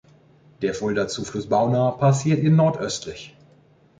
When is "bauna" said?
1.47-1.91